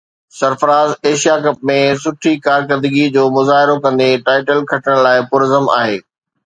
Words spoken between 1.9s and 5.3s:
سٺي ڪارڪردگي جو مظاهرو ڪندي ٽائيٽل کٽڻ لاءِ